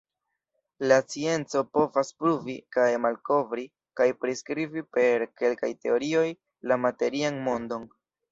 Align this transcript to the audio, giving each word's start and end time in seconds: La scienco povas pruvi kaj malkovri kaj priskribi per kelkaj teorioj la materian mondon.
La 0.91 0.95
scienco 1.09 1.59
povas 1.77 2.09
pruvi 2.21 2.55
kaj 2.77 2.87
malkovri 3.03 3.65
kaj 4.01 4.07
priskribi 4.23 4.85
per 4.97 5.27
kelkaj 5.43 5.71
teorioj 5.87 6.27
la 6.73 6.79
materian 6.87 7.39
mondon. 7.51 7.89